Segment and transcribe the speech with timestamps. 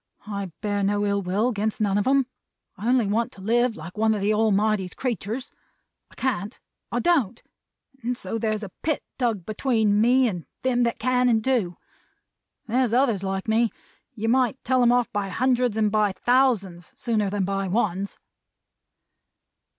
[0.25, 2.25] I bear no ill will against none of 'em.
[2.75, 5.51] I only want to live like one of the Almighty's creeturs.
[6.09, 6.59] I can't
[6.91, 7.39] I don't
[8.01, 11.77] and so there's a pit dug between me, and them that can and do.
[12.65, 13.69] There's others like me.
[14.15, 18.17] You might tell 'em off by hundreds and by thousands, sooner than by ones."